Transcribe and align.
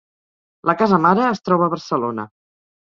La 0.69 0.75
casa 0.81 0.99
mare 1.05 1.23
es 1.29 1.45
troba 1.51 1.69
a 1.71 1.75
Barcelona. 1.77 2.29